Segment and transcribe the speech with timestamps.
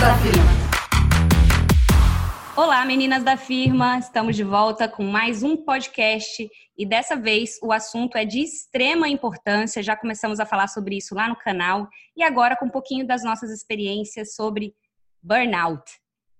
[0.00, 0.68] Da Firma.
[2.56, 3.98] Olá, meninas da firma!
[3.98, 9.08] Estamos de volta com mais um podcast e dessa vez o assunto é de extrema
[9.08, 9.82] importância.
[9.82, 13.24] Já começamos a falar sobre isso lá no canal e agora com um pouquinho das
[13.24, 14.72] nossas experiências sobre
[15.20, 15.82] burnout.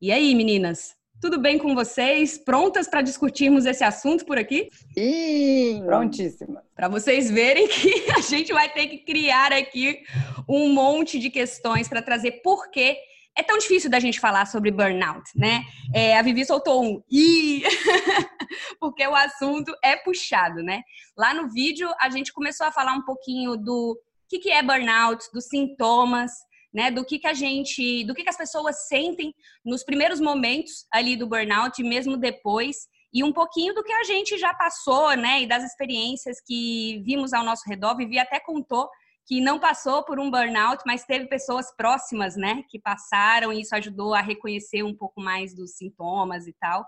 [0.01, 0.95] E aí, meninas?
[1.21, 2.39] Tudo bem com vocês?
[2.39, 4.69] Prontas para discutirmos esse assunto por aqui?
[4.95, 6.63] Sim, prontíssima.
[6.77, 10.01] Para vocês verem que a gente vai ter que criar aqui
[10.49, 12.97] um monte de questões para trazer por que
[13.37, 15.63] é tão difícil da gente falar sobre burnout, né?
[15.95, 17.63] É, a Vivi soltou um i,
[18.81, 20.83] porque o assunto é puxado, né?
[21.17, 25.25] Lá no vídeo a gente começou a falar um pouquinho do que, que é burnout,
[25.33, 26.33] dos sintomas,
[26.73, 29.35] né, do que, que a gente, do que, que as pessoas sentem
[29.65, 34.05] nos primeiros momentos ali do burnout e mesmo depois, e um pouquinho do que a
[34.05, 37.97] gente já passou, né, e das experiências que vimos ao nosso redor.
[37.97, 38.89] Vivi até contou
[39.29, 43.75] que não passou por um burnout, mas teve pessoas próximas, né, que passaram e isso
[43.77, 46.85] ajudou a reconhecer um pouco mais dos sintomas e tal.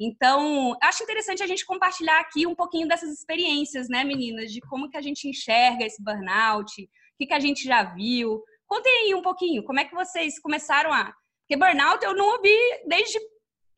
[0.00, 4.88] Então, acho interessante a gente compartilhar aqui um pouquinho dessas experiências, né, meninas, de como
[4.88, 9.14] que a gente enxerga esse burnout, o que, que a gente já viu, Contem aí
[9.14, 11.12] um pouquinho, como é que vocês começaram a.
[11.42, 12.56] Porque burnout eu não ouvi
[12.86, 13.20] desde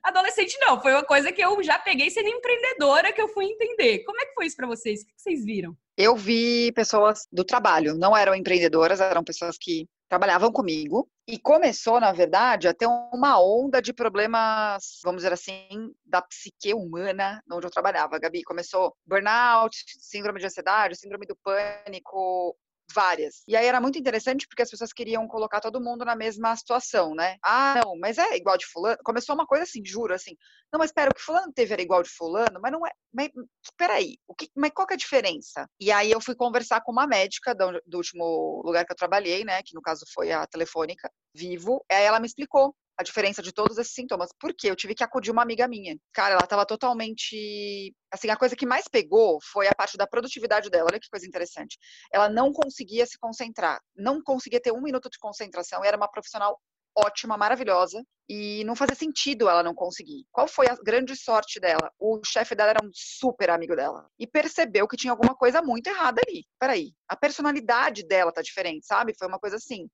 [0.05, 0.81] adolescente, não.
[0.81, 4.05] Foi uma coisa que eu já peguei sendo empreendedora que eu fui entender.
[4.05, 5.03] Como é que foi isso para vocês?
[5.03, 5.77] O que vocês viram?
[5.97, 11.09] Eu vi pessoas do trabalho, não eram empreendedoras, eram pessoas que trabalhavam comigo.
[11.27, 16.75] E começou, na verdade, a ter uma onda de problemas, vamos dizer assim, da psique
[16.75, 18.19] humana onde eu trabalhava.
[18.19, 22.55] Gabi, começou burnout, síndrome de ansiedade, síndrome do pânico,
[22.93, 23.43] várias.
[23.47, 27.15] E aí era muito interessante porque as pessoas queriam colocar todo mundo na mesma situação,
[27.15, 27.37] né?
[27.43, 28.99] Ah, não, mas é igual de fulano.
[29.05, 30.37] Começou uma coisa assim, juro, assim.
[30.73, 32.91] Não, mas espera, o que fulano teve era igual de fulano, mas não é.
[33.13, 33.31] Mas
[33.77, 35.69] peraí, o que, mas qual que é a diferença?
[35.81, 39.45] E aí eu fui conversar com uma médica do, do último lugar que eu trabalhei,
[39.45, 39.63] né?
[39.63, 41.85] Que no caso foi a telefônica, vivo.
[41.91, 44.31] Aí ela me explicou a diferença de todos esses sintomas.
[44.39, 45.97] Porque eu tive que acudir uma amiga minha.
[46.13, 47.95] Cara, ela tava totalmente.
[48.13, 50.89] Assim, a coisa que mais pegou foi a parte da produtividade dela.
[50.91, 51.79] Olha que coisa interessante.
[52.13, 55.85] Ela não conseguia se concentrar, não conseguia ter um minuto de concentração.
[55.85, 56.59] Era uma profissional
[56.97, 60.25] ótima, maravilhosa, e não fazia sentido ela não conseguir.
[60.31, 61.93] Qual foi a grande sorte dela?
[61.99, 65.89] O chefe dela era um super amigo dela e percebeu que tinha alguma coisa muito
[65.89, 66.47] errada ali.
[66.59, 69.15] Peraí, a personalidade dela tá diferente, sabe?
[69.19, 69.89] Foi uma coisa assim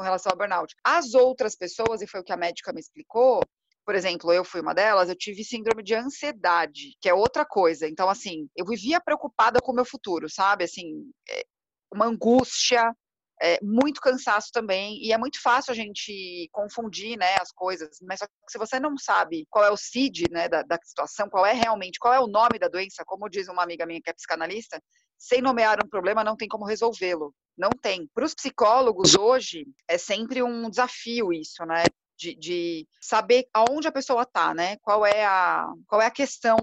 [0.00, 0.74] com relação ao burnout.
[0.82, 3.42] As outras pessoas, e foi o que a médica me explicou,
[3.84, 7.86] por exemplo, eu fui uma delas, eu tive síndrome de ansiedade, que é outra coisa.
[7.86, 10.64] Então, assim, eu vivia preocupada com o meu futuro, sabe?
[10.64, 11.42] Assim, é,
[11.92, 12.94] uma angústia,
[13.42, 18.20] é, muito cansaço também, e é muito fácil a gente confundir, né, as coisas, mas
[18.48, 21.98] se você não sabe qual é o CID, né, da, da situação, qual é realmente,
[21.98, 24.80] qual é o nome da doença, como diz uma amiga minha que é psicanalista,
[25.20, 27.34] sem nomear um problema não tem como resolvê-lo.
[27.56, 28.08] Não tem.
[28.14, 31.84] Para os psicólogos hoje é sempre um desafio isso, né?
[32.16, 34.78] De, de, saber aonde a pessoa está, né?
[34.78, 36.56] Qual é a qual é a questão,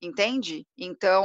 [0.00, 0.64] entende?
[0.76, 1.24] Então,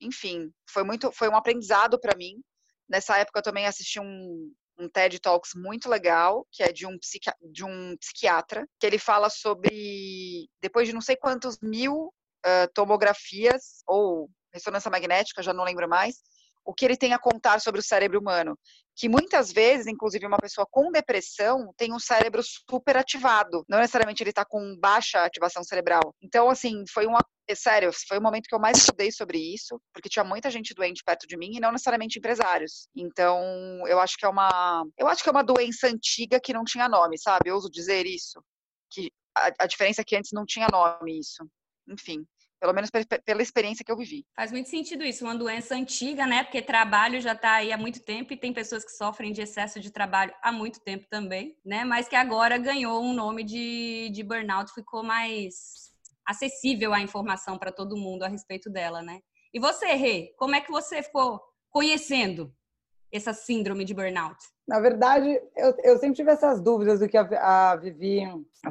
[0.00, 2.40] enfim, foi muito foi um aprendizado para mim.
[2.88, 6.96] Nessa época eu também assisti um, um TED Talks muito legal, que é de um,
[6.98, 12.12] psiqui de um psiquiatra, que ele fala sobre depois de não sei quantos mil
[12.46, 16.16] uh, tomografias ou ressonância magnética, já não lembro mais,
[16.64, 18.58] o que ele tem a contar sobre o cérebro humano.
[18.96, 23.64] Que muitas vezes, inclusive, uma pessoa com depressão tem um cérebro super ativado.
[23.68, 26.14] Não necessariamente ele está com baixa ativação cerebral.
[26.22, 27.18] Então, assim, foi uma.
[27.46, 30.72] É sério, foi o momento que eu mais estudei sobre isso, porque tinha muita gente
[30.72, 32.88] doente perto de mim e não necessariamente empresários.
[32.96, 33.42] Então,
[33.86, 34.86] eu acho que é uma.
[34.96, 37.50] Eu acho que é uma doença antiga que não tinha nome, sabe?
[37.50, 38.42] Eu uso dizer isso.
[38.90, 41.44] Que a, a diferença é que antes não tinha nome isso.
[41.88, 42.24] Enfim,
[42.64, 44.24] pelo menos pela experiência que eu vivi.
[44.34, 46.42] Faz muito sentido isso, uma doença antiga, né?
[46.44, 49.78] Porque trabalho já está aí há muito tempo e tem pessoas que sofrem de excesso
[49.78, 51.84] de trabalho há muito tempo também, né?
[51.84, 55.92] Mas que agora ganhou um nome de, de burnout, ficou mais
[56.26, 59.20] acessível a informação para todo mundo a respeito dela, né?
[59.52, 62.50] E você, Rê, como é que você ficou conhecendo
[63.12, 64.38] essa síndrome de burnout?
[64.66, 68.22] Na verdade, eu, eu sempre tive essas dúvidas do que a, a Vivi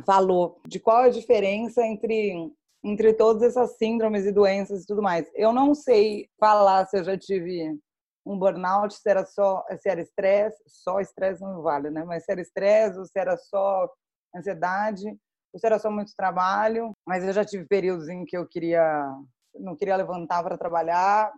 [0.04, 2.52] falou, de qual a diferença entre
[2.84, 5.30] entre todas essas síndromes e doenças e tudo mais.
[5.34, 7.78] Eu não sei falar se eu já tive
[8.26, 12.04] um burnout, se era só, se era estresse, só estresse não vale, né?
[12.04, 13.90] Mas se era estresse, ou se era só
[14.36, 15.08] ansiedade,
[15.54, 16.92] ou se era só muito trabalho.
[17.08, 19.10] Mas eu já tive períodos em que eu queria,
[19.56, 21.32] não queria levantar para trabalhar.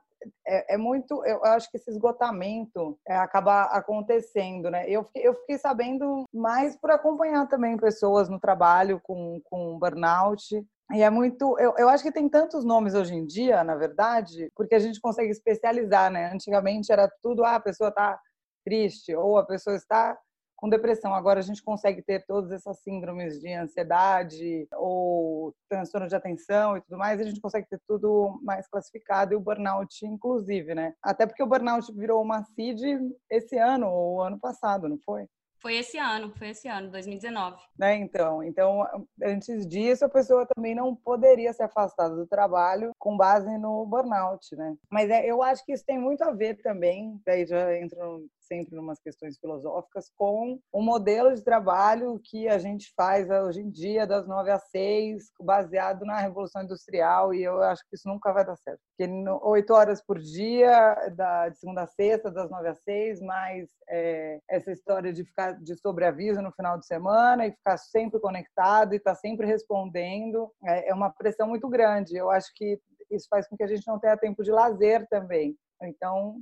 [0.47, 4.89] É, é, muito, eu acho que esse esgotamento é, acaba acontecendo, né?
[4.89, 10.65] Eu fiquei, eu fiquei sabendo mais por acompanhar também pessoas no trabalho com, com burnout
[10.93, 11.57] e é muito.
[11.59, 15.01] Eu, eu acho que tem tantos nomes hoje em dia, na verdade, porque a gente
[15.01, 16.31] consegue especializar, né?
[16.31, 18.19] Antigamente era tudo, ah, a pessoa está
[18.63, 20.17] triste, ou a pessoa está
[20.55, 21.13] com depressão.
[21.13, 26.81] Agora a gente consegue ter todas essas síndromes de ansiedade ou transtorno de atenção e
[26.81, 30.93] tudo mais, a gente consegue ter tudo mais classificado e o burnout inclusive, né?
[31.03, 32.99] Até porque o burnout virou uma CID
[33.29, 35.27] esse ano ou ano passado, não foi?
[35.65, 37.57] Foi esse ano, foi esse ano, 2019.
[37.75, 38.85] Né, então, então,
[39.23, 44.55] antes disso, a pessoa também não poderia ser afastada do trabalho com base no burnout,
[44.55, 44.77] né?
[44.91, 48.75] Mas é, eu acho que isso tem muito a ver também, daí já entro sempre
[48.75, 53.69] em umas questões filosóficas, com o modelo de trabalho que a gente faz hoje em
[53.69, 58.31] dia, das nove às seis, baseado na Revolução Industrial, e eu acho que isso nunca
[58.31, 58.79] vai dar certo.
[58.97, 59.11] Porque
[59.43, 64.39] oito horas por dia, da, de segunda a sexta, das nove às seis, mais é,
[64.49, 68.97] essa história de ficar de sobreaviso no final de semana e ficar sempre conectado e
[68.97, 72.15] estar tá sempre respondendo, é, é uma pressão muito grande.
[72.15, 72.79] Eu acho que
[73.11, 75.55] isso faz com que a gente não tenha tempo de lazer também.
[75.83, 76.37] Então,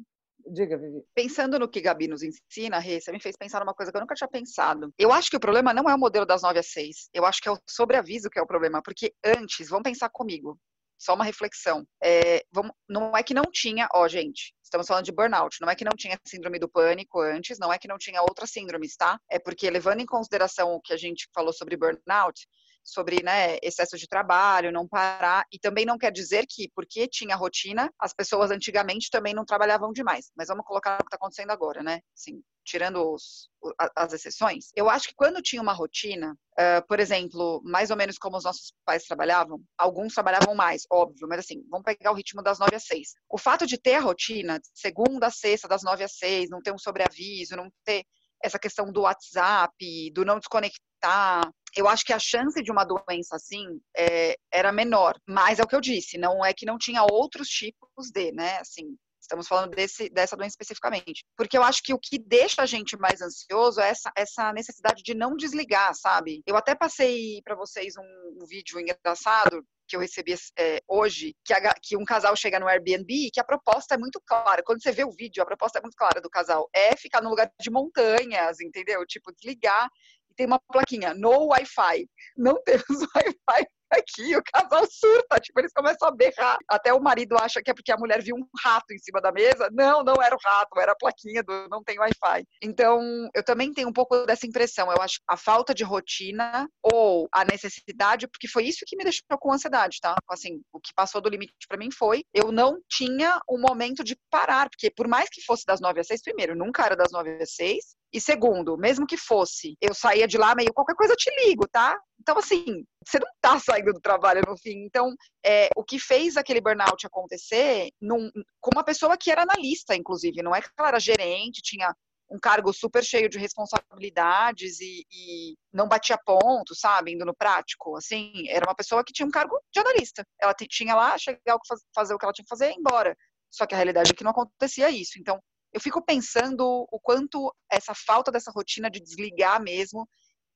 [0.47, 1.03] Diga, Vivi.
[1.13, 4.01] Pensando no que Gabi nos ensina, Rê, você me fez pensar numa coisa que eu
[4.01, 4.93] nunca tinha pensado.
[4.97, 7.09] Eu acho que o problema não é o modelo das 9 às 6.
[7.13, 8.81] Eu acho que é o sobreaviso que é o problema.
[8.81, 10.59] Porque antes, vamos pensar comigo,
[11.03, 11.85] só uma reflexão.
[12.01, 15.75] É, vamos, não é que não tinha, ó, gente, estamos falando de burnout, não é
[15.75, 19.19] que não tinha síndrome do pânico antes, não é que não tinha outras síndromes, tá?
[19.29, 22.47] É porque, levando em consideração o que a gente falou sobre burnout,
[22.83, 25.45] sobre né, excesso de trabalho, não parar.
[25.51, 29.91] E também não quer dizer que, porque tinha rotina, as pessoas antigamente também não trabalhavam
[29.91, 30.31] demais.
[30.35, 31.99] Mas vamos colocar o que está acontecendo agora, né?
[32.15, 33.49] Assim, tirando os,
[33.95, 34.69] as exceções.
[34.75, 38.43] Eu acho que quando tinha uma rotina, uh, por exemplo, mais ou menos como os
[38.43, 42.75] nossos pais trabalhavam, alguns trabalhavam mais, óbvio, mas assim, vamos pegar o ritmo das nove
[42.75, 43.13] às seis.
[43.29, 46.73] O fato de ter a rotina, segunda a sexta, das nove às seis, não ter
[46.73, 48.03] um sobreaviso, não ter
[48.43, 53.35] essa questão do WhatsApp, do não desconectar, eu acho que a chance de uma doença
[53.35, 53.65] assim
[53.95, 55.19] é, era menor.
[55.27, 58.57] Mas é o que eu disse, não é que não tinha outros tipos de, né?
[58.59, 61.25] Assim, estamos falando desse, dessa doença especificamente.
[61.35, 65.01] Porque eu acho que o que deixa a gente mais ansioso é essa, essa necessidade
[65.01, 66.41] de não desligar, sabe?
[66.45, 71.53] Eu até passei para vocês um, um, vídeo engraçado que eu recebi é, hoje, que,
[71.53, 74.63] a, que, um casal chega no Airbnb e que a proposta é muito clara.
[74.63, 76.69] Quando você vê o vídeo, a proposta é muito clara do casal.
[76.73, 79.05] É ficar no lugar de montanhas, entendeu?
[79.05, 79.89] Tipo, desligar
[80.33, 82.07] e tem uma plaquinha, no Wi-Fi.
[82.35, 82.83] Não temos
[83.15, 86.57] Wi-Fi aqui, o casal surta, tipo, eles começam a berrar.
[86.67, 89.31] Até o marido acha que é porque a mulher viu um rato em cima da
[89.31, 89.69] mesa.
[89.71, 92.43] Não, não era o rato, era a plaquinha do não tem Wi-Fi.
[92.61, 94.91] Então, eu também tenho um pouco dessa impressão.
[94.91, 99.23] Eu acho a falta de rotina ou a necessidade, porque foi isso que me deixou
[99.39, 100.15] com ansiedade, tá?
[100.29, 104.17] Assim, o que passou do limite para mim foi eu não tinha um momento de
[104.31, 107.37] parar, porque por mais que fosse das nove às seis, primeiro, nunca era das nove
[107.41, 111.17] às seis, e segundo, mesmo que fosse, eu saía de lá meio qualquer coisa eu
[111.17, 111.99] te ligo, tá?
[112.21, 114.85] Então, assim, você não tá saindo do trabalho no fim.
[114.85, 118.29] Então, é, o que fez aquele burnout acontecer num,
[118.61, 121.91] com uma pessoa que era analista, inclusive, não é que ela era gerente, tinha
[122.29, 127.95] um cargo super cheio de responsabilidades e, e, não batia ponto, sabe, indo no prático,
[127.97, 130.23] assim, era uma pessoa que tinha um cargo de analista.
[130.41, 131.57] Ela tinha lá, chegar,
[131.93, 133.15] fazer o que ela tinha que fazer e ir embora.
[133.51, 135.19] Só que a realidade é que não acontecia isso.
[135.19, 135.39] Então,
[135.73, 140.07] eu fico pensando o quanto essa falta dessa rotina de desligar mesmo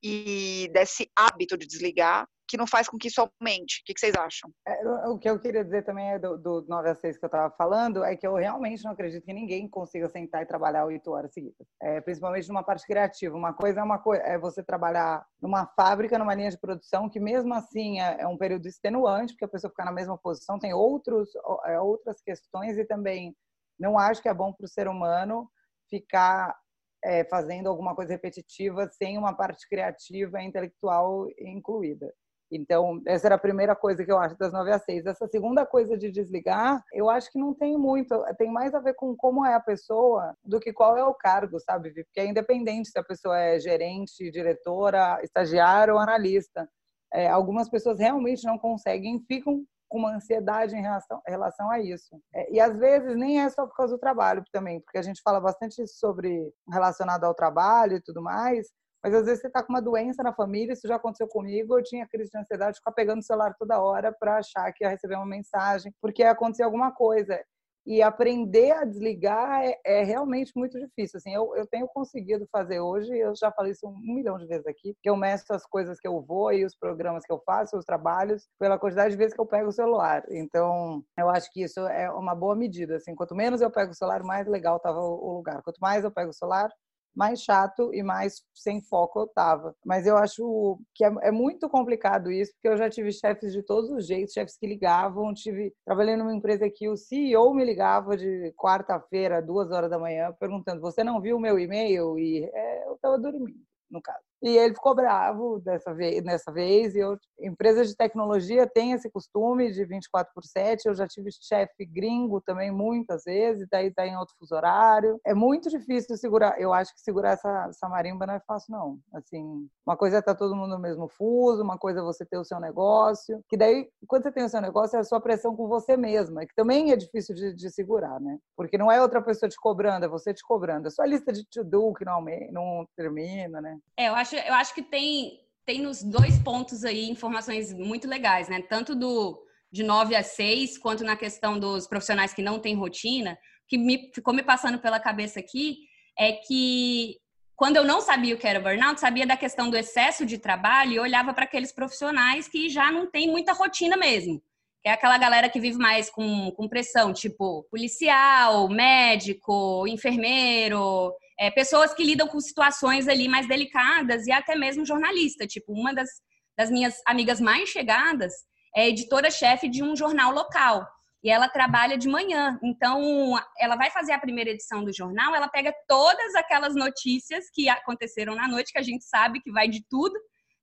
[0.04, 3.81] e desse hábito de desligar que não faz com que isso aumente.
[3.81, 4.50] O que, vocês acham?
[4.66, 7.28] É, o que eu queria dizer também é do, do 9 a 6 que eu
[7.28, 11.12] estava falando, é que eu realmente não acredito que ninguém consiga sentar e trabalhar oito
[11.12, 11.68] horas seguidas.
[11.81, 13.36] É, principalmente numa parte criativa.
[13.36, 17.19] Uma coisa é uma coisa, é você trabalhar numa fábrica, numa linha de produção, que
[17.19, 20.74] mesmo assim é, é um período extenuante, porque a pessoa ficar na mesma posição, tem
[20.74, 21.30] outros,
[21.66, 23.36] é, outras questões e também
[23.80, 25.50] não acho que é bom para o ser humano
[25.90, 26.56] ficar
[27.04, 32.12] é, fazendo alguma coisa repetitiva sem uma parte criativa e intelectual incluída.
[32.52, 35.06] Então, essa era a primeira coisa que eu acho das 9 às 6.
[35.06, 38.94] Essa segunda coisa de desligar, eu acho que não tem muito, tem mais a ver
[38.96, 41.94] com como é a pessoa do que qual é o cargo, sabe?
[41.94, 46.68] Porque é independente se a pessoa é gerente, diretora, estagiário ou analista.
[47.14, 51.79] É, algumas pessoas realmente não conseguem, ficam com uma ansiedade em relação, em relação a
[51.79, 52.19] isso.
[52.33, 55.21] É, e às vezes nem é só por causa do trabalho também, porque a gente
[55.21, 58.67] fala bastante sobre relacionado ao trabalho e tudo mais,
[59.03, 61.83] mas às vezes você está com uma doença na família, isso já aconteceu comigo, eu
[61.83, 65.15] tinha crise de ansiedade, ficar pegando o celular toda hora para achar que ia receber
[65.15, 67.39] uma mensagem, porque ia acontecer alguma coisa
[67.87, 71.17] e aprender a desligar é, é, realmente muito difícil.
[71.17, 74.67] Assim, eu, eu tenho conseguido fazer hoje, eu já falei isso um milhão de vezes
[74.67, 77.77] aqui, que eu meço as coisas que eu vou e os programas que eu faço,
[77.77, 80.21] os trabalhos, pela quantidade de vezes que eu pego o celular.
[80.29, 82.97] Então, eu acho que isso é uma boa medida.
[82.97, 85.61] Assim, quanto menos eu pego o celular, mais legal estava o lugar.
[85.63, 86.69] Quanto mais eu pego o celular,
[87.18, 89.76] mais chato e mais sem foco eu tava.
[89.83, 93.64] Mas eu acho que é, é muito complicado isso, porque eu já tive chefes de
[93.64, 98.16] todos os jeitos, chefes que ligavam, tive trabalhei numa empresa que o CEO me ligava
[98.16, 102.94] de quarta-feira, duas horas da manhã, perguntando: "Você não viu o meu e-mail?" E é,
[102.94, 103.59] estava dormindo,
[103.90, 104.19] no caso.
[104.41, 106.95] E ele ficou bravo dessa vez, nessa vez.
[106.95, 110.85] E eu, empresas de tecnologia têm esse costume de 24 por 7.
[110.85, 115.19] Eu já tive chefe gringo também muitas vezes, daí tá em outro fuso horário.
[115.25, 116.59] É muito difícil segurar.
[116.59, 118.99] Eu acho que segurar essa, essa marimba não é fácil, não.
[119.13, 122.25] Assim, uma coisa é estar tá todo mundo no mesmo fuso, uma coisa é você
[122.25, 123.41] ter o seu negócio.
[123.49, 126.45] Que daí, quando você tem o seu negócio, é a sua pressão com você mesma,
[126.45, 128.37] que também é difícil de, de segurar, né?
[128.56, 130.87] Porque não é outra pessoa te cobrando, é você te cobrando.
[130.87, 133.77] É sua lista de to-do que não, não termina, né?
[133.97, 138.07] É, eu acho acho, eu acho que tem, tem nos dois pontos aí informações muito
[138.07, 138.62] legais, né?
[138.62, 143.38] Tanto do de 9 a 6, quanto na questão dos profissionais que não têm rotina,
[143.68, 145.80] que me, ficou me passando pela cabeça aqui
[146.18, 147.18] é que
[147.54, 150.94] quando eu não sabia o que era burnout, sabia da questão do excesso de trabalho
[150.94, 154.42] e olhava para aqueles profissionais que já não têm muita rotina mesmo.
[154.86, 161.94] É aquela galera que vive mais com, com pressão, tipo policial, médico, enfermeiro, é, pessoas
[161.94, 165.45] que lidam com situações ali mais delicadas e até mesmo jornalista.
[165.45, 166.09] Tipo, uma das,
[166.57, 168.33] das minhas amigas mais chegadas
[168.75, 170.87] é editora-chefe de um jornal local.
[171.23, 172.59] E ela trabalha de manhã.
[172.63, 177.67] Então, ela vai fazer a primeira edição do jornal, ela pega todas aquelas notícias que
[177.67, 180.15] aconteceram na noite, que a gente sabe que vai de tudo,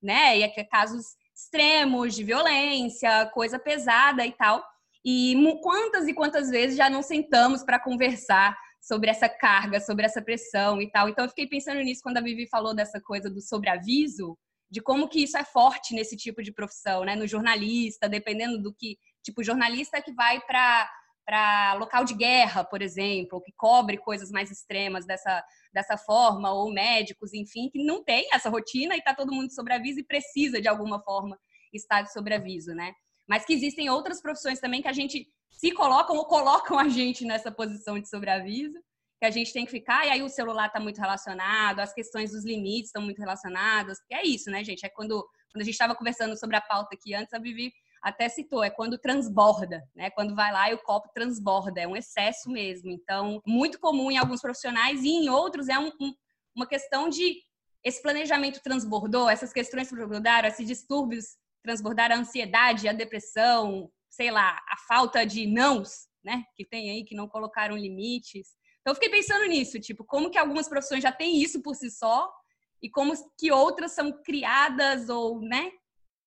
[0.02, 0.38] né?
[0.38, 1.04] E é casos
[1.34, 4.64] extremos de violência, coisa pesada e tal.
[5.04, 10.20] E quantas e quantas vezes já não sentamos para conversar sobre essa carga, sobre essa
[10.20, 11.08] pressão e tal.
[11.08, 14.36] Então eu fiquei pensando nisso quando a Vivi falou dessa coisa do sobreaviso,
[14.70, 17.16] de como que isso é forte nesse tipo de profissão, né?
[17.16, 20.90] No jornalista, dependendo do que, tipo, jornalista que vai para
[21.26, 26.70] para local de guerra, por exemplo, que cobre coisas mais extremas dessa, dessa forma, ou
[26.70, 30.68] médicos, enfim, que não tem essa rotina e está todo mundo aviso e precisa, de
[30.68, 31.38] alguma forma,
[31.72, 32.92] estar de sobreaviso, né?
[33.26, 35.26] Mas que existem outras profissões também que a gente
[35.56, 38.78] se colocam ou colocam a gente nessa posição de sobreaviso,
[39.20, 42.32] que a gente tem que ficar, e aí o celular está muito relacionado, as questões
[42.32, 44.84] dos limites estão muito relacionadas, que é isso, né, gente?
[44.84, 48.28] É quando, quando a gente estava conversando sobre a pauta aqui antes, a Vivi até
[48.28, 50.10] citou, é quando transborda, né?
[50.10, 52.90] Quando vai lá e o copo transborda, é um excesso mesmo.
[52.90, 56.12] Então, muito comum em alguns profissionais e em outros é um, um,
[56.54, 57.40] uma questão de
[57.82, 64.56] esse planejamento transbordou, essas questões transbordaram, esses distúrbios transbordaram a ansiedade, a depressão, sei lá,
[64.68, 68.48] a falta de nãos, né, que tem aí, que não colocaram limites.
[68.80, 71.90] Então, eu fiquei pensando nisso, tipo, como que algumas profissões já têm isso por si
[71.90, 72.32] só
[72.80, 75.72] e como que outras são criadas ou, né?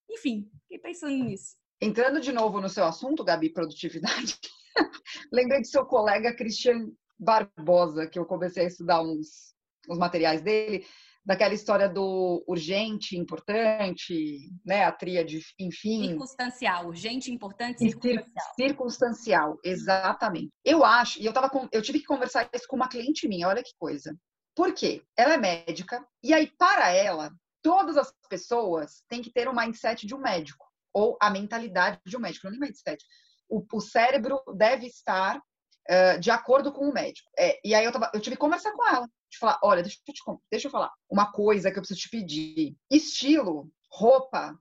[0.09, 1.55] Enfim, fiquei pensando nisso.
[1.79, 4.37] Entrando de novo no seu assunto, Gabi, produtividade,
[5.31, 9.55] lembrei de seu colega Christian Barbosa, que eu comecei a estudar uns,
[9.89, 10.85] uns materiais dele
[11.27, 16.07] daquela história do urgente, importante, né, a tríade, enfim.
[16.07, 18.55] Circunstancial, urgente, importante, circunstancial.
[18.55, 20.49] Circunstancial, exatamente.
[20.63, 23.49] Eu acho, e eu tava com, eu tive que conversar isso com uma cliente minha,
[23.49, 24.17] olha que coisa.
[24.55, 25.03] Por quê?
[25.17, 27.29] Ela é médica e aí para ela,
[27.61, 32.15] todas as pessoas têm que ter o mindset de um médico ou a mentalidade de
[32.15, 33.03] um médico, não é mindset.
[33.49, 37.29] O, o cérebro deve estar uh, de acordo com o médico.
[37.37, 39.97] É, e aí eu, tava, eu tive que conversar com ela de falar, olha, deixa
[40.07, 42.75] eu, te, deixa eu falar uma coisa que eu preciso te pedir.
[42.89, 44.57] Estilo, roupa,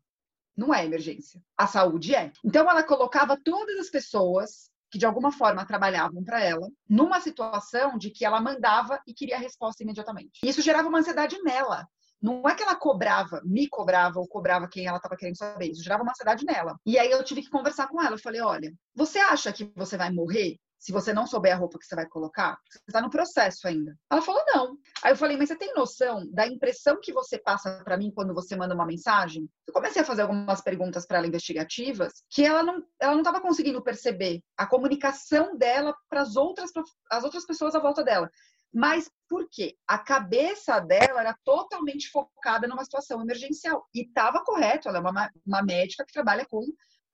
[0.57, 1.41] não é emergência.
[1.57, 2.33] A saúde é.
[2.45, 7.99] Então ela colocava todas as pessoas que de alguma forma trabalhavam para ela numa situação
[7.99, 10.41] de que ela mandava e queria a resposta imediatamente.
[10.43, 11.87] Isso gerava uma ansiedade nela.
[12.21, 15.71] Não é que ela cobrava, me cobrava ou cobrava quem ela estava querendo saber.
[15.71, 16.79] Isso gerava uma ansiedade nela.
[16.87, 18.15] E aí eu tive que conversar com ela.
[18.15, 21.79] Eu falei: olha, você acha que você vai morrer se você não souber a roupa
[21.79, 23.97] que você vai colocar, você está no processo ainda.
[24.11, 24.79] Ela falou, não.
[25.03, 28.35] Aí eu falei, mas você tem noção da impressão que você passa para mim quando
[28.35, 29.49] você manda uma mensagem?
[29.67, 33.41] Eu comecei a fazer algumas perguntas para ela investigativas que ela não ela não estava
[33.41, 36.71] conseguindo perceber a comunicação dela para as outras
[37.11, 38.31] as outras pessoas à volta dela.
[38.73, 39.75] Mas por quê?
[39.87, 43.89] A cabeça dela era totalmente focada numa situação emergencial.
[43.95, 46.63] E estava correto, ela é uma, uma médica que trabalha com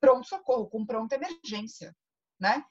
[0.01, 1.95] pronto-socorro, com pronta emergência,
[2.41, 2.65] né?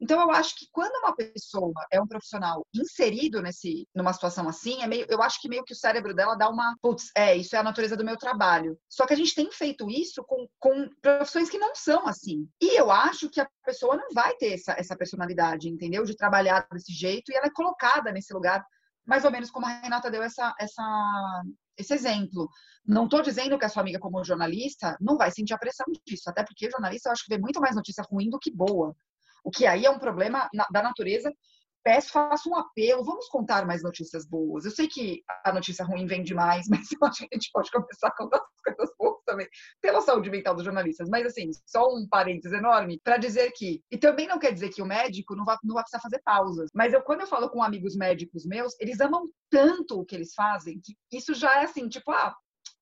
[0.00, 4.82] Então, eu acho que quando uma pessoa é um profissional inserido nesse, numa situação assim,
[4.82, 7.54] é meio, eu acho que meio que o cérebro dela dá uma, putz, é, isso
[7.54, 8.78] é a natureza do meu trabalho.
[8.88, 12.48] Só que a gente tem feito isso com, com profissões que não são assim.
[12.60, 16.02] E eu acho que a pessoa não vai ter essa, essa personalidade, entendeu?
[16.04, 18.64] De trabalhar desse jeito e ela é colocada nesse lugar,
[19.04, 21.42] mais ou menos como a Renata deu essa, essa,
[21.76, 22.48] esse exemplo.
[22.86, 26.30] Não estou dizendo que a sua amiga, como jornalista, não vai sentir a pressão disso,
[26.30, 28.96] até porque jornalista eu acho que vê muito mais notícia ruim do que boa.
[29.44, 31.32] O que aí é um problema da natureza.
[31.82, 34.66] Peço, faço um apelo, vamos contar mais notícias boas.
[34.66, 37.70] Eu sei que a notícia ruim vem demais, mas eu acho que a gente pode
[37.70, 39.48] começar com as coisas boas também,
[39.80, 41.08] pela saúde mental dos jornalistas.
[41.08, 44.82] Mas, assim, só um parênteses enorme para dizer que, e também não quer dizer que
[44.82, 47.96] o médico não vai, não precisar fazer pausas, mas eu, quando eu falo com amigos
[47.96, 52.10] médicos meus, eles amam tanto o que eles fazem, que isso já é assim, tipo,
[52.10, 52.34] ah,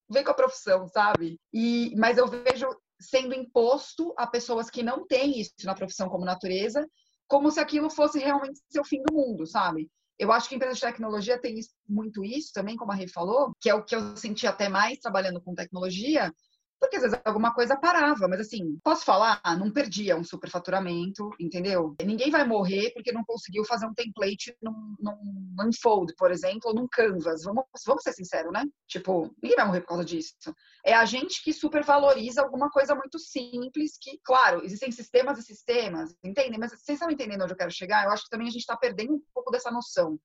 [0.09, 1.39] vem com a profissão, sabe?
[1.53, 2.67] E, mas eu vejo
[2.99, 6.85] sendo imposto a pessoas que não têm isso na profissão como natureza,
[7.27, 9.89] como se aquilo fosse realmente ser o fim do mundo, sabe?
[10.17, 11.55] Eu acho que a empresa de tecnologia tem
[11.87, 14.99] muito isso também, como a Rê falou, que é o que eu senti até mais
[14.99, 16.33] trabalhando com tecnologia,
[16.79, 19.41] porque às vezes alguma coisa parava, mas assim, posso falar?
[19.57, 21.95] Não perdia um superfaturamento, entendeu?
[22.03, 26.73] Ninguém vai morrer porque não conseguiu fazer um template num, num Unfold, por exemplo, ou
[26.73, 27.43] num Canvas.
[27.43, 28.63] Vamos, vamos ser sinceros, né?
[28.87, 30.33] Tipo, ninguém vai morrer por causa disso.
[30.85, 36.15] É a gente que supervaloriza alguma coisa muito simples, que, claro, existem sistemas e sistemas,
[36.23, 36.59] entendem?
[36.59, 38.05] Mas vocês estão entendendo onde eu quero chegar?
[38.05, 40.17] Eu acho que também a gente está perdendo um pouco dessa noção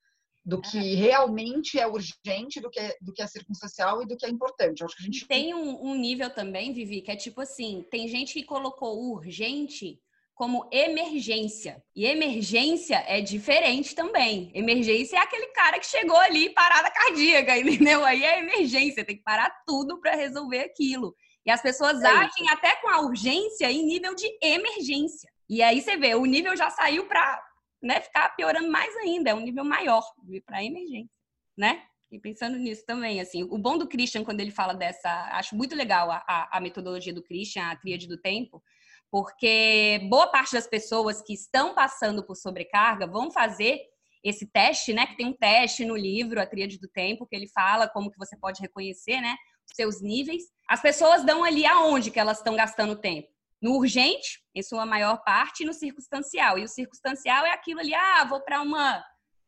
[0.45, 4.27] do que realmente é urgente, do que é, do que é circunstancial e do que
[4.27, 4.85] é importante.
[4.85, 8.07] Acho que a gente tem um, um, nível também, Vivi, que é tipo assim, tem
[8.09, 9.99] gente que colocou urgente
[10.35, 11.83] como emergência.
[11.97, 14.51] E emergência é diferente também.
[14.53, 18.05] Emergência é aquele cara que chegou ali parada cardíaca, entendeu?
[18.05, 21.15] Aí é emergência, tem que parar tudo para resolver aquilo.
[21.47, 25.31] E as pessoas é agem até com a urgência em nível de emergência.
[25.49, 27.41] E aí você vê, o nível já saiu para
[27.85, 30.03] né, ficar piorando mais ainda, é um nível maior
[30.47, 31.15] para emergência,
[31.57, 31.83] né?
[32.11, 35.75] E pensando nisso também, assim, o bom do Christian quando ele fala dessa, acho muito
[35.75, 38.63] legal a, a, a metodologia do Christian, a tríade do tempo,
[39.11, 43.81] porque boa parte das pessoas que estão passando por sobrecarga vão fazer
[44.23, 45.07] esse teste, né?
[45.07, 48.19] Que tem um teste no livro, a tríade do tempo, que ele fala como que
[48.19, 49.37] você pode reconhecer, né?
[49.75, 50.45] Seus níveis.
[50.69, 53.34] As pessoas dão ali aonde que elas estão gastando tempo
[53.65, 56.59] no urgente, em sua maior parte, e no circunstancial.
[56.59, 59.03] E o circunstancial é aquilo ali, ah, vou para uma,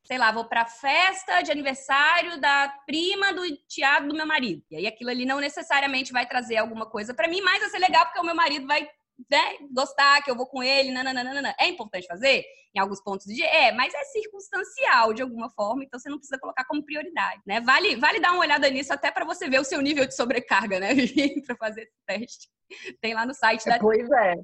[0.06, 4.64] sei lá, vou para festa de aniversário da prima do teatro do meu marido.
[4.70, 7.78] E aí aquilo ali não necessariamente vai trazer alguma coisa para mim, mas vai ser
[7.78, 8.88] legal porque o meu marido vai
[9.30, 11.54] né, gostar, que eu vou com ele, nananana.
[11.58, 12.44] É importante fazer?
[12.74, 13.46] Em alguns pontos dia?
[13.46, 17.60] É, mas é circunstancial de alguma forma, então você não precisa colocar como prioridade, né?
[17.60, 20.78] Vale, vale dar uma olhada nisso até para você ver o seu nível de sobrecarga,
[20.78, 20.88] né,
[21.46, 22.48] para fazer esse teste.
[23.00, 23.78] Tem lá no site da.
[23.78, 24.34] Pois é.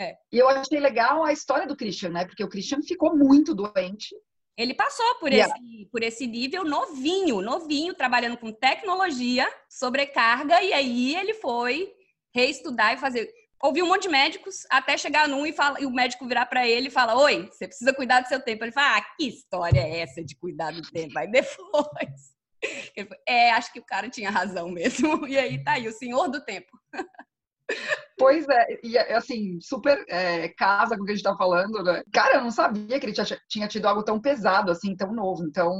[0.00, 0.16] é.
[0.32, 2.24] E eu achei legal a história do Christian, né?
[2.24, 4.14] Porque o Christian ficou muito doente.
[4.56, 5.54] Ele passou por, yeah.
[5.54, 11.94] esse, por esse nível novinho, novinho, trabalhando com tecnologia, sobrecarga, e aí ele foi
[12.34, 15.90] reestudar e fazer ouvi um monte de médicos até chegar num e, fala, e o
[15.90, 18.64] médico virar para ele e falar: Oi, você precisa cuidar do seu tempo.
[18.64, 21.18] Ele fala: Ah, que história é essa de cuidar do tempo?
[21.18, 22.38] Aí depois.
[22.96, 25.26] Ele falou, é, acho que o cara tinha razão mesmo.
[25.28, 26.76] E aí tá aí, o senhor do tempo.
[28.18, 32.02] Pois é, e assim, super é, casa com o que a gente tá falando, né?
[32.12, 35.44] Cara, eu não sabia que ele tinha, tinha tido algo tão pesado, assim, tão novo.
[35.44, 35.72] Então,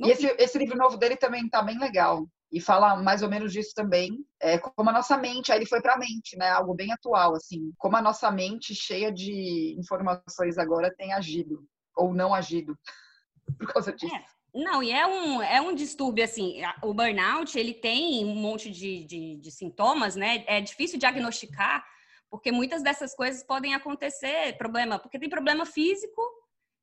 [0.00, 3.52] e esse, esse livro novo dele também tá bem legal e fala mais ou menos
[3.52, 6.48] disso também, é, como a nossa mente, aí ele foi para a mente, né?
[6.48, 11.62] Algo bem atual, assim, como a nossa mente cheia de informações agora tem agido
[11.94, 12.74] ou não agido
[13.58, 14.14] por causa disso.
[14.14, 14.24] É.
[14.54, 19.04] Não, e é um, é um distúrbio, assim, o burnout, ele tem um monte de,
[19.04, 20.42] de, de sintomas, né?
[20.46, 21.84] É difícil diagnosticar,
[22.30, 26.22] porque muitas dessas coisas podem acontecer, problema, porque tem problema físico,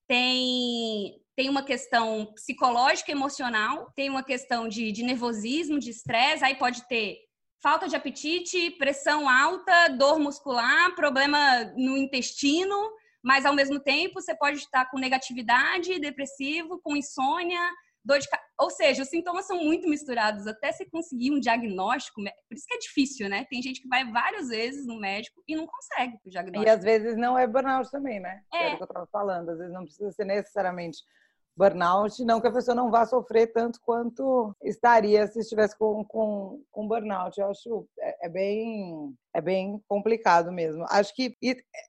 [0.07, 6.55] tem, tem uma questão psicológica, emocional, tem uma questão de, de nervosismo, de estresse, aí
[6.55, 7.17] pode ter
[7.61, 12.75] falta de apetite, pressão alta, dor muscular, problema no intestino,
[13.23, 17.61] mas ao mesmo tempo você pode estar com negatividade, depressivo, com insônia,
[18.03, 18.27] dor de
[18.59, 20.45] Ou seja, os sintomas são muito misturados.
[20.47, 23.45] Até você conseguir um diagnóstico, por isso que é difícil, né?
[23.49, 26.69] Tem gente que vai várias vezes no médico e não consegue o diagnóstico.
[26.69, 28.41] E às vezes não é burnout também, né?
[28.53, 28.71] É.
[28.71, 29.49] é o que eu estava falando.
[29.49, 30.99] Às vezes não precisa ser necessariamente
[31.55, 36.63] burnout, não que a pessoa não vá sofrer tanto quanto estaria se estivesse com, com,
[36.71, 37.39] com burnout.
[37.39, 40.85] Eu acho é, é bem é bem complicado mesmo.
[40.89, 41.35] Acho que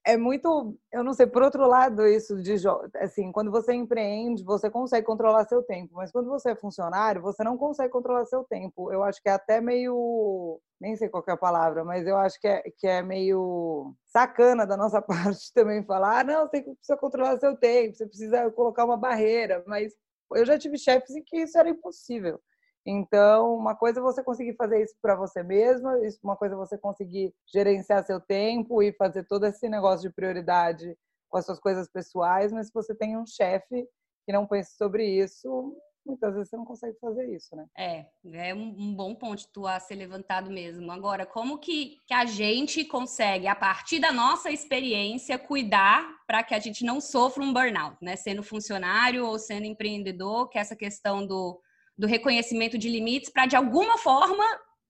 [0.07, 2.55] é muito, eu não sei, por outro lado, isso de
[2.97, 7.45] assim, quando você empreende, você consegue controlar seu tempo, mas quando você é funcionário, você
[7.45, 8.91] não consegue controlar seu tempo.
[8.91, 12.41] Eu acho que é até meio, nem sei qual é a palavra, mas eu acho
[12.41, 16.97] que é, que é meio sacana da nossa parte também falar, ah, não, você precisa
[16.97, 19.93] controlar seu tempo, você precisa colocar uma barreira, mas
[20.35, 22.41] eu já tive chefes em que isso era impossível.
[22.87, 26.77] Então, uma coisa é você conseguir fazer isso para você mesma, uma coisa é você
[26.77, 30.97] conseguir gerenciar seu tempo e fazer todo esse negócio de prioridade
[31.31, 33.89] com as suas coisas pessoais, mas se você tem um chefe
[34.27, 37.67] que não pensa sobre isso, muitas vezes você não consegue fazer isso, né?
[37.77, 40.93] É, é um, bom ponto tu a ser levantado mesmo.
[40.93, 46.55] Agora, como que, que a gente consegue, a partir da nossa experiência, cuidar para que
[46.55, 48.17] a gente não sofra um burnout, né?
[48.17, 51.61] Sendo funcionário ou sendo empreendedor, que é essa questão do
[51.97, 54.45] do reconhecimento de limites para de alguma forma,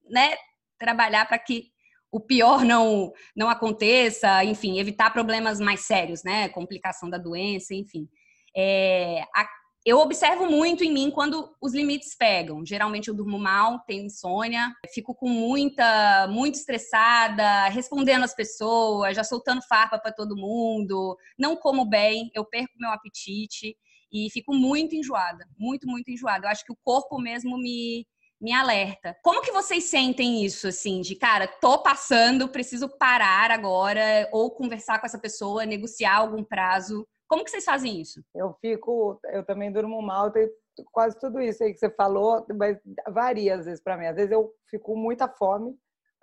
[0.09, 0.35] né,
[0.79, 1.65] trabalhar para que
[2.11, 6.47] o pior não, não aconteça, enfim, evitar problemas mais sérios, né?
[6.47, 8.07] Complicação da doença, enfim.
[8.55, 9.45] É, a,
[9.85, 12.65] eu observo muito em mim quando os limites pegam.
[12.65, 19.23] Geralmente eu durmo mal, tenho insônia, fico com muita, muito estressada, respondendo às pessoas, já
[19.23, 23.75] soltando farpa para todo mundo, não como bem, eu perco meu apetite
[24.11, 26.47] e fico muito enjoada, muito, muito enjoada.
[26.47, 28.05] Eu acho que o corpo mesmo me
[28.39, 29.15] me alerta.
[29.23, 34.99] Como que vocês sentem isso, assim, de cara, tô passando, preciso parar agora, ou conversar
[34.99, 37.07] com essa pessoa, negociar algum prazo?
[37.27, 38.21] Como que vocês fazem isso?
[38.35, 40.47] Eu fico, eu também durmo mal, tem
[40.91, 42.77] quase tudo isso aí que você falou, mas
[43.09, 44.05] varia às vezes para mim.
[44.05, 45.75] Às vezes eu fico com muita fome,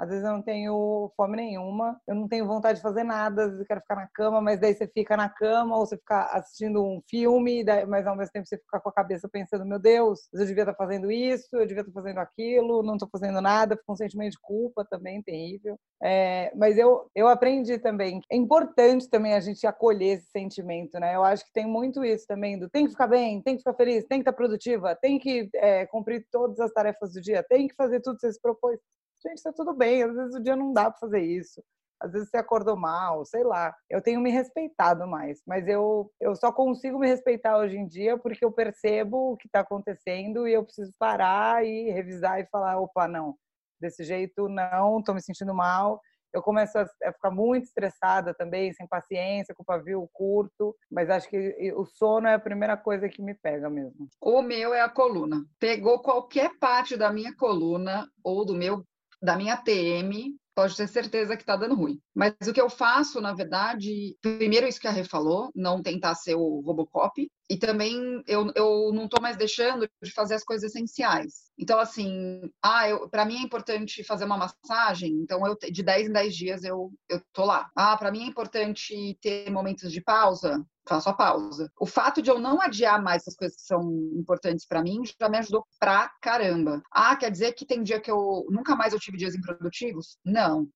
[0.03, 3.49] às vezes eu não tenho fome nenhuma, eu não tenho vontade de fazer nada, às
[3.51, 6.25] vezes eu quero ficar na cama, mas daí você fica na cama ou você fica
[6.33, 10.29] assistindo um filme, mas ao mesmo tempo você fica com a cabeça pensando: meu Deus,
[10.33, 13.93] eu devia estar fazendo isso, eu devia estar fazendo aquilo, não estou fazendo nada, fica
[13.93, 15.79] um sentimento de culpa também terrível.
[16.03, 18.21] É, mas eu, eu aprendi também.
[18.29, 21.15] É importante também a gente acolher esse sentimento, né?
[21.15, 23.75] Eu acho que tem muito isso também do tem que ficar bem, tem que ficar
[23.75, 27.69] feliz, tem que estar produtiva, tem que é, cumprir todas as tarefas do dia, tem
[27.69, 28.81] que fazer tudo que você se propôs
[29.23, 31.63] gente, tá tudo bem, às vezes o dia não dá para fazer isso.
[32.01, 33.73] Às vezes você acordou mal, sei lá.
[33.89, 38.19] Eu tenho me respeitado mais, mas eu, eu só consigo me respeitar hoje em dia
[38.19, 42.81] porque eu percebo o que está acontecendo e eu preciso parar e revisar e falar:
[42.81, 43.37] opa, não,
[43.81, 46.01] desse jeito não, estou me sentindo mal.
[46.33, 51.29] Eu começo a ficar muito estressada também, sem paciência, com o pavio curto, mas acho
[51.29, 54.09] que o sono é a primeira coisa que me pega mesmo.
[54.19, 55.45] O meu é a coluna.
[55.61, 58.83] Pegou qualquer parte da minha coluna ou do meu
[59.23, 62.01] da minha TM, pode ter certeza que está dando ruim.
[62.15, 66.15] Mas o que eu faço, na verdade, primeiro isso que a Rê falou, não tentar
[66.15, 70.71] ser o Robocop, e também eu, eu não estou mais deixando de fazer as coisas
[70.71, 71.51] essenciais.
[71.59, 76.13] Então, assim, ah, para mim é importante fazer uma massagem, então eu de 10 em
[76.13, 77.71] 10 dias eu, eu tô lá.
[77.77, 81.71] Ah, para mim é importante ter momentos de pausa, faço a pausa.
[81.79, 83.83] O fato de eu não adiar mais essas coisas que são
[84.15, 86.83] importantes para mim já me ajudou pra caramba.
[86.91, 90.17] Ah, quer dizer que tem dia que eu nunca mais eu tive dias improdutivos?
[90.25, 90.69] Não.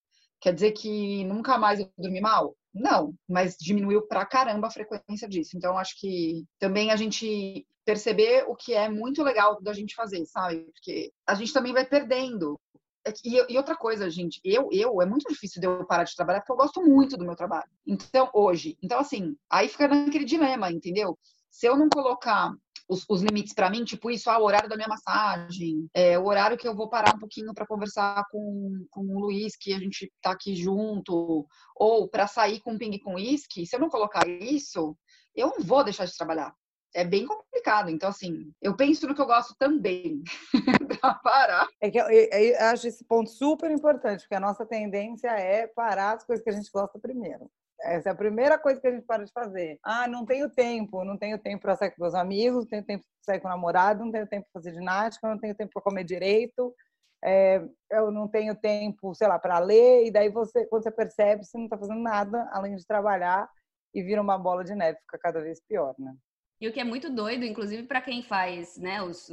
[0.46, 2.56] Quer dizer que nunca mais eu dormi mal?
[2.72, 5.56] Não, mas diminuiu pra caramba a frequência disso.
[5.56, 10.24] Então, acho que também a gente perceber o que é muito legal da gente fazer,
[10.26, 10.60] sabe?
[10.72, 12.60] Porque a gente também vai perdendo.
[13.04, 16.38] É e, outra coisa, gente, eu, eu, é muito difícil de eu parar de trabalhar
[16.42, 17.68] porque eu gosto muito do meu trabalho.
[17.84, 18.78] Então, hoje.
[18.80, 21.18] Então, assim, aí fica naquele dilema, entendeu?
[21.50, 22.54] Se eu não colocar
[22.88, 26.26] os, os limites para mim, tipo isso, ah, o horário da minha massagem, é, o
[26.26, 29.78] horário que eu vou parar um pouquinho para conversar com, com o Luiz, que a
[29.78, 34.26] gente tá aqui junto, ou para sair com ping com uísque, se eu não colocar
[34.28, 34.96] isso,
[35.34, 36.54] eu não vou deixar de trabalhar.
[36.94, 37.90] É bem complicado.
[37.90, 40.22] Então, assim, eu penso no que eu gosto também
[41.00, 41.68] para parar.
[41.78, 45.66] É que eu, eu, eu acho esse ponto super importante, porque a nossa tendência é
[45.66, 47.50] parar as coisas que a gente gosta primeiro.
[47.82, 49.78] Essa é a primeira coisa que a gente para de fazer.
[49.82, 53.04] Ah, não tenho tempo, não tenho tempo para sair com meus amigos, não tenho tempo
[53.04, 55.82] para sair com o namorado, não tenho tempo para fazer ginástica, não tenho tempo para
[55.82, 56.74] comer direito,
[57.24, 60.06] é, eu não tenho tempo, sei lá, para ler.
[60.06, 63.48] E daí você, quando você percebe, você não está fazendo nada além de trabalhar
[63.94, 66.14] e vira uma bola de neve, fica cada vez pior, né?
[66.60, 69.28] E o que é muito doido, inclusive para quem faz, né, os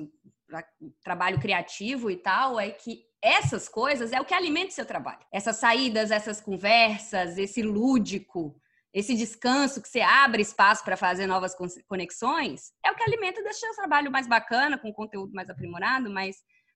[1.03, 5.25] trabalho criativo e tal, é que essas coisas é o que alimenta o seu trabalho.
[5.31, 8.59] Essas saídas, essas conversas, esse lúdico,
[8.93, 11.55] esse descanso que você abre espaço para fazer novas
[11.87, 16.11] conexões, é o que alimenta deixa o seu trabalho mais bacana, com conteúdo mais aprimorado,
[16.11, 16.35] mas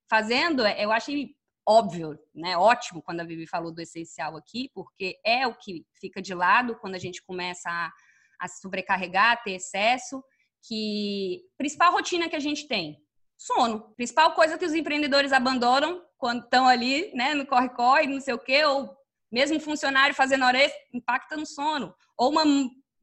[0.10, 1.36] fazendo, eu achei
[1.68, 2.58] óbvio, né?
[2.58, 6.78] Ótimo quando a Vivi falou do essencial aqui, porque é o que fica de lado
[6.80, 7.92] quando a gente começa a,
[8.40, 10.24] a se sobrecarregar, a ter excesso,
[10.66, 12.98] que principal rotina que a gente tem,
[13.38, 13.94] sono.
[13.96, 18.40] Principal coisa que os empreendedores abandonam quando estão ali, né, no corre-corre, não sei o
[18.40, 18.98] quê, ou
[19.32, 21.94] mesmo funcionário fazendo hora extra, impacta no sono.
[22.18, 22.44] Ou uma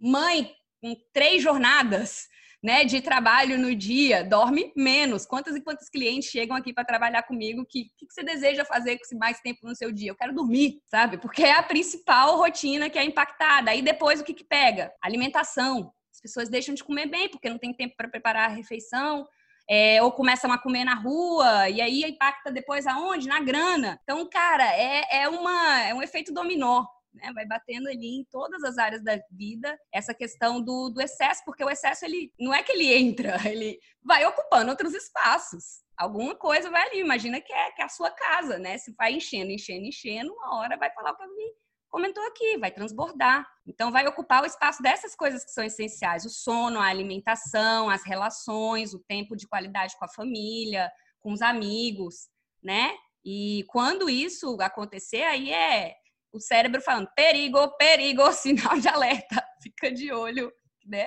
[0.01, 2.27] mãe com três jornadas,
[2.64, 5.27] né, de trabalho no dia, dorme menos.
[5.27, 9.18] Quantas e quantos clientes chegam aqui para trabalhar comigo que, que você deseja fazer com
[9.18, 10.11] mais tempo no seu dia?
[10.11, 11.18] Eu quero dormir, sabe?
[11.18, 13.70] Porque é a principal rotina que é impactada.
[13.70, 14.90] Aí depois o que, que pega?
[15.03, 15.92] Alimentação.
[16.11, 19.29] As pessoas deixam de comer bem porque não tem tempo para preparar a refeição,
[19.68, 23.29] é, ou começam a comer na rua, e aí impacta depois aonde?
[23.29, 23.98] Na grana.
[24.03, 26.85] Então, cara, é, é, uma, é um efeito dominó.
[27.14, 27.33] Né?
[27.33, 31.64] Vai batendo ali em todas as áreas da vida essa questão do, do excesso, porque
[31.64, 35.85] o excesso ele não é que ele entra, ele vai ocupando outros espaços.
[35.96, 38.77] Alguma coisa vai ali, imagina que é, que é a sua casa, né?
[38.79, 41.53] Se vai enchendo, enchendo, enchendo, uma hora vai falar para mim,
[41.94, 43.48] comentou aqui, vai transbordar.
[43.64, 48.04] Então, vai ocupar o espaço dessas coisas que são essenciais: o sono, a alimentação, as
[48.04, 52.28] relações, o tempo de qualidade com a família, com os amigos,
[52.61, 52.90] né?
[53.24, 55.94] E quando isso acontecer, aí é
[56.33, 59.46] o cérebro falando perigo, perigo, sinal de alerta.
[59.62, 60.52] Fica de olho,
[60.85, 61.07] né?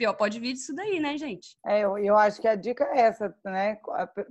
[0.00, 1.58] Pior pode vir disso daí, né, gente?
[1.66, 3.78] É, eu, eu acho que a dica é essa, né?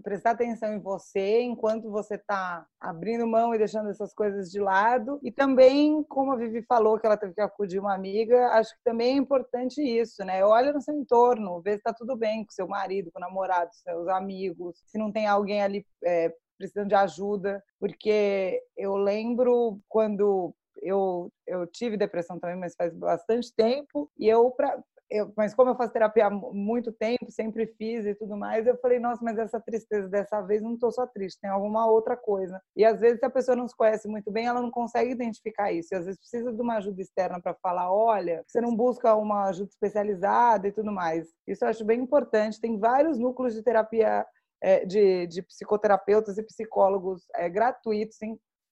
[0.02, 5.20] Prestar atenção em você enquanto você está abrindo mão e deixando essas coisas de lado.
[5.22, 8.84] E também, como a Vivi falou, que ela teve que acudir uma amiga, acho que
[8.84, 10.44] também é importante isso, né?
[10.44, 13.70] Olha no seu entorno, vê se está tudo bem com seu marido, com o namorado,
[13.72, 20.52] seus amigos, se não tem alguém ali é, precisando de ajuda, porque eu lembro quando
[20.82, 25.72] eu, eu tive depressão também, mas faz bastante tempo, e eu, pra, eu, mas como
[25.72, 29.38] eu faço terapia há muito tempo, sempre fiz e tudo mais, eu falei, nossa, mas
[29.38, 32.62] essa tristeza dessa vez não estou só triste, tem alguma outra coisa.
[32.76, 35.72] E às vezes, se a pessoa não se conhece muito bem, ela não consegue identificar
[35.72, 35.94] isso.
[35.94, 39.50] E às vezes precisa de uma ajuda externa para falar, olha, você não busca uma
[39.50, 41.28] ajuda especializada e tudo mais.
[41.48, 42.62] Isso eu acho bem importante.
[42.62, 44.26] Tem vários núcleos de terapia
[44.62, 48.18] é, de, de, psicoterapeutas e psicólogos é, gratuitos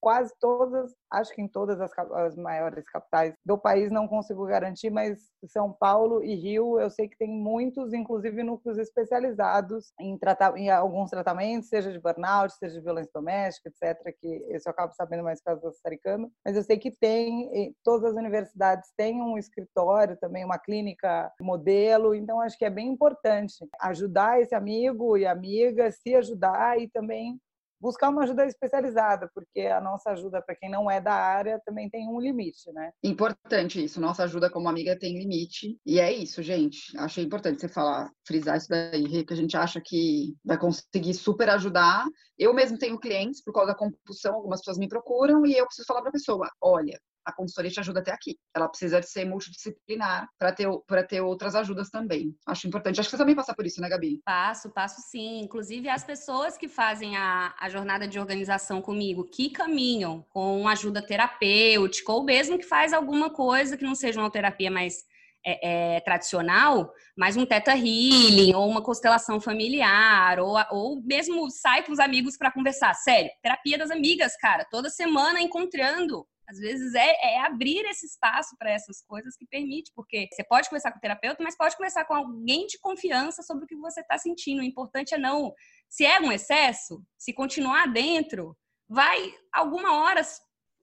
[0.00, 4.90] quase todas, acho que em todas as, as, maiores capitais do país não consigo garantir,
[4.90, 10.56] mas São Paulo e Rio eu sei que tem muitos, inclusive núcleos especializados em, tratar,
[10.56, 14.14] em alguns tratamentos, seja de burnout, seja de violência doméstica, etc.
[14.20, 17.74] Que esse eu acabo sabendo mais por causa da Saricama, mas eu sei que tem,
[17.84, 22.88] todas as universidades têm um escritório também, uma clínica modelo, então acho que é bem
[22.88, 27.38] importante ajudar esse amigo e amiga, se ajudar e também
[27.80, 31.88] buscar uma ajuda especializada, porque a nossa ajuda para quem não é da área também
[31.88, 32.90] tem um limite, né?
[33.02, 36.96] Importante isso, nossa ajuda como amiga tem limite, e é isso, gente.
[36.98, 41.48] Achei importante você falar, frisar isso daí, que a gente acha que vai conseguir super
[41.50, 42.04] ajudar.
[42.38, 45.86] Eu mesmo tenho clientes por causa da compulsão, algumas pessoas me procuram e eu preciso
[45.86, 48.38] falar para a pessoa, olha, a consultoria te ajuda até aqui.
[48.54, 50.66] Ela precisa de ser multidisciplinar para ter,
[51.06, 52.34] ter outras ajudas também.
[52.46, 52.98] Acho importante.
[52.98, 54.22] Acho que você também passa por isso, né, Gabi?
[54.24, 55.40] Passo, passo sim.
[55.40, 61.04] Inclusive, as pessoas que fazem a, a jornada de organização comigo, que caminham com ajuda
[61.04, 65.04] terapêutica, ou mesmo que faz alguma coisa que não seja uma terapia mais
[65.44, 71.84] é, é, tradicional, mas um teta healing, ou uma constelação familiar, ou, ou mesmo sai
[71.84, 72.94] com os amigos para conversar.
[72.94, 74.64] Sério, terapia das amigas, cara.
[74.64, 79.92] Toda semana encontrando às vezes é, é abrir esse espaço para essas coisas que permite,
[79.94, 83.64] porque você pode conversar com o terapeuta, mas pode conversar com alguém de confiança sobre
[83.64, 84.60] o que você está sentindo.
[84.60, 85.52] O importante é não,
[85.88, 88.56] se é um excesso, se continuar dentro,
[88.88, 90.22] vai alguma hora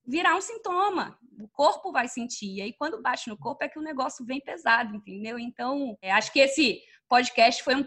[0.06, 1.18] virar um sintoma.
[1.40, 2.58] O corpo vai sentir.
[2.58, 5.40] E aí, quando bate no corpo, é que o negócio vem pesado, entendeu?
[5.40, 7.84] Então, é, acho que esse podcast foi um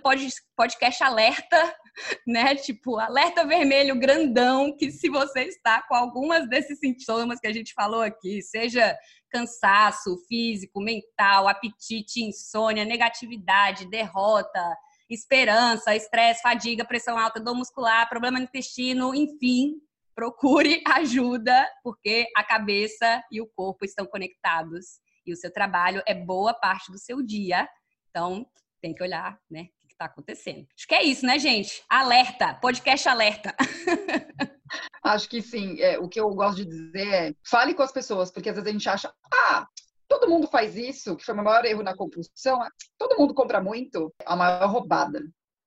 [0.56, 1.76] podcast alerta,
[2.26, 2.54] né?
[2.54, 7.72] Tipo, alerta vermelho grandão, que se você está com algumas desses sintomas que a gente
[7.74, 8.96] falou aqui, seja
[9.30, 14.76] cansaço físico, mental, apetite, insônia, negatividade, derrota,
[15.10, 19.74] esperança, estresse, fadiga, pressão alta, dor muscular, problema no intestino, enfim,
[20.14, 26.14] procure ajuda, porque a cabeça e o corpo estão conectados e o seu trabalho é
[26.14, 27.68] boa parte do seu dia.
[28.10, 28.46] Então,
[28.80, 30.66] tem que olhar, né, o que está acontecendo.
[30.76, 31.82] Acho que é isso, né, gente?
[31.88, 33.54] Alerta, podcast alerta.
[35.02, 35.80] Acho que sim.
[35.80, 38.68] É, o que eu gosto de dizer é fale com as pessoas, porque às vezes
[38.68, 39.66] a gente acha, ah,
[40.06, 42.58] todo mundo faz isso, que foi o maior erro na compulsão,
[42.98, 45.22] todo mundo compra muito, a maior roubada.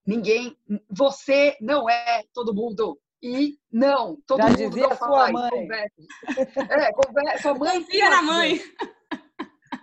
[0.06, 0.58] Ninguém,
[0.90, 3.00] você não é todo mundo.
[3.24, 5.50] E não, todo Já mundo dizia não sua mãe.
[5.52, 6.02] Conversa.
[6.58, 7.80] É, conversa, sua mãe.
[7.80, 8.60] Confia na mãe.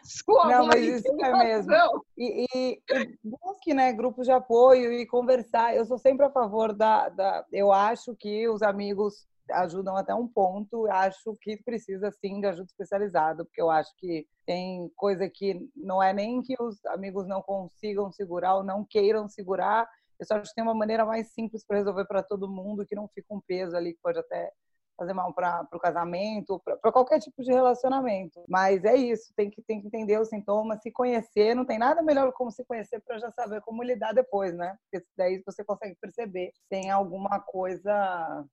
[0.08, 1.72] Sua não, mas isso é mesmo.
[2.16, 5.76] E, e, e, busque né, grupos de apoio e conversar.
[5.76, 7.44] Eu sou sempre a favor da, da.
[7.52, 10.86] Eu acho que os amigos ajudam até um ponto.
[10.90, 16.02] Acho que precisa sim de ajuda especializada, porque eu acho que tem coisa que não
[16.02, 19.86] é nem que os amigos não consigam segurar ou não queiram segurar.
[20.18, 22.96] Eu só acho que tem uma maneira mais simples para resolver para todo mundo, que
[22.96, 24.50] não fica um peso ali que pode até
[24.98, 28.42] fazer mal para o casamento, para qualquer tipo de relacionamento.
[28.48, 31.54] Mas é isso, tem que, tem que entender os sintomas, se conhecer.
[31.54, 34.76] Não tem nada melhor como se conhecer para já saber como lidar depois, né?
[34.90, 38.44] Porque daí você consegue perceber se tem alguma coisa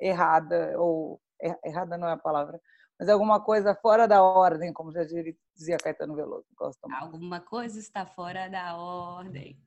[0.00, 1.20] errada, ou
[1.64, 2.60] errada não é a palavra,
[2.98, 6.44] mas alguma coisa fora da ordem, como já dizia Caetano Veloso.
[6.56, 7.02] Gosto mais.
[7.02, 9.58] Alguma coisa está fora da ordem.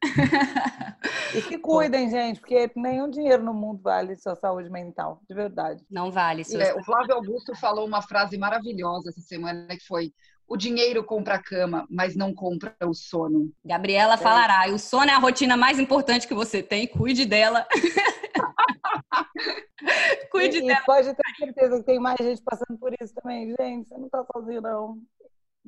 [1.34, 5.84] E se cuidem, gente, porque nenhum dinheiro no mundo vale sua saúde mental, de verdade.
[5.90, 6.44] Não vale.
[6.54, 10.14] É, o Flávio Augusto falou uma frase maravilhosa essa semana, que foi
[10.48, 13.52] o dinheiro compra a cama, mas não compra o sono.
[13.66, 14.18] Gabriela é.
[14.18, 17.68] falará, o sono é a rotina mais importante que você tem, cuide dela.
[20.32, 20.80] cuide e, dela.
[20.80, 23.54] E pode ter certeza que tem mais gente passando por isso também.
[23.60, 25.02] Gente, você não está sozinho, não.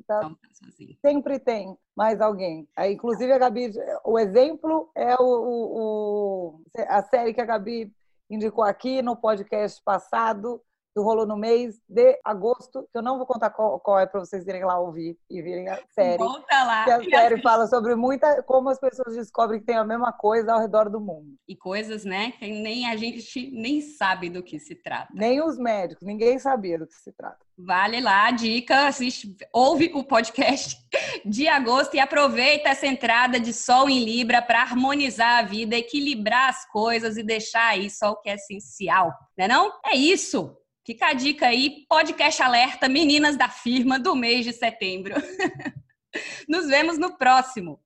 [0.07, 0.21] Tá?
[0.21, 0.97] Não tá sozinho.
[1.01, 2.67] Sempre tem mais alguém.
[2.75, 3.71] Aí, inclusive, a Gabi,
[4.03, 7.93] o exemplo é o, o, o, a série que a Gabi
[8.29, 10.61] indicou aqui no podcast passado
[10.97, 14.19] que rolou no mês de agosto, que eu não vou contar qual, qual é para
[14.19, 16.17] vocês irem lá ouvir e virem a série.
[16.17, 16.85] Volta lá.
[16.85, 20.53] Que a série fala sobre muita como as pessoas descobrem que tem a mesma coisa
[20.53, 21.35] ao redor do mundo.
[21.47, 25.09] E coisas, né, que nem a gente nem sabe do que se trata.
[25.13, 27.37] Nem os médicos, ninguém sabia do que se trata.
[27.59, 30.77] Vale lá a dica, assiste, ouve o podcast
[31.25, 36.49] de agosto e aproveita essa entrada de sol em Libra para harmonizar a vida, equilibrar
[36.49, 39.71] as coisas e deixar aí só o que é essencial, né não?
[39.85, 40.55] É isso.
[40.87, 45.15] Fica a dica aí, podcast alerta Meninas da Firma do mês de setembro.
[46.47, 47.83] Nos vemos no próximo.